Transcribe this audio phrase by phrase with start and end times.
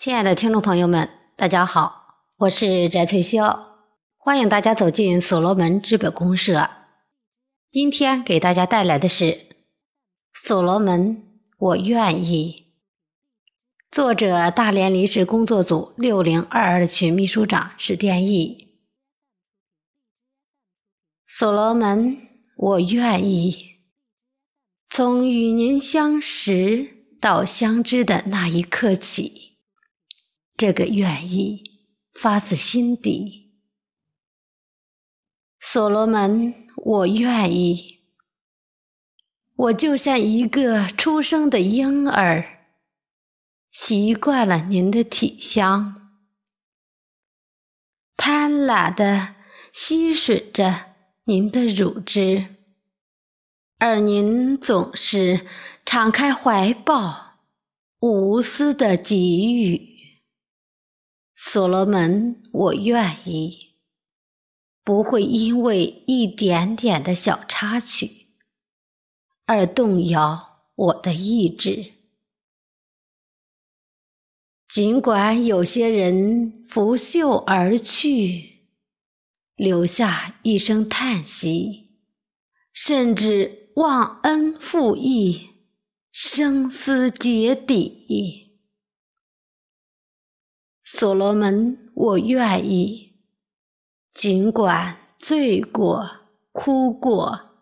[0.00, 3.66] 亲爱的听众朋友们，大家好，我是翟翠霄，
[4.16, 6.70] 欢迎大家走进所罗门资本公社。
[7.68, 9.24] 今天给大家带来的是
[10.32, 11.22] 《所罗门，
[11.58, 12.56] 我愿意》，
[13.90, 18.78] 作者大连临时工作组六零二二群秘书长史殿义。
[21.26, 22.16] 所罗门，
[22.56, 23.82] 我愿意。
[24.88, 26.88] 从与您相识
[27.20, 29.49] 到相知的那一刻起。
[30.60, 31.62] 这个愿意
[32.12, 33.50] 发自心底，
[35.58, 38.02] 所罗门，我愿意。
[39.56, 42.66] 我就像一个出生的婴儿，
[43.70, 46.12] 习惯了您的体香，
[48.18, 49.36] 贪婪的
[49.72, 52.56] 吸吮着您的乳汁，
[53.78, 55.46] 而您总是
[55.86, 57.38] 敞开怀抱，
[58.00, 59.89] 无私的给予。
[61.42, 63.70] 所罗门，我愿意，
[64.84, 68.26] 不会因为一点点的小插曲
[69.46, 71.94] 而动摇我的意志。
[74.68, 78.66] 尽管有些人拂袖而去，
[79.56, 81.90] 留下一声叹息，
[82.74, 85.48] 甚至忘恩负义，
[86.12, 88.49] 声嘶竭底。
[91.00, 93.14] 所罗门，我愿意，
[94.12, 96.10] 尽管醉过、
[96.52, 97.52] 哭过，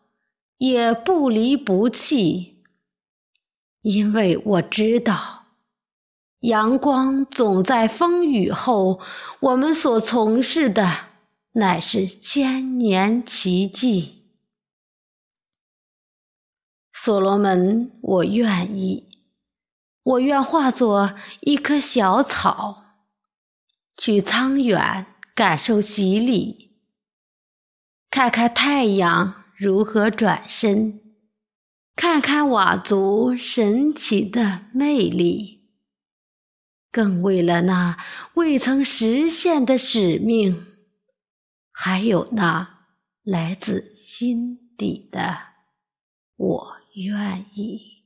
[0.57, 2.65] 也不离不弃，
[3.83, 5.45] 因为我知道，
[6.41, 9.01] 阳光总在风雨后。
[9.39, 11.07] 我们所从事的，
[11.53, 14.25] 乃是千年奇迹。
[16.93, 19.09] 所罗门，我愿意，
[20.03, 22.88] 我愿化作一棵小草。
[23.99, 26.79] 去苍远感受洗礼，
[28.09, 31.01] 看看太阳如何转身，
[31.97, 35.69] 看看佤族神奇的魅力，
[36.93, 37.99] 更为了那
[38.35, 40.77] 未曾实现的使命，
[41.73, 42.87] 还有那
[43.25, 45.39] 来自心底的
[46.37, 47.98] 我愿意。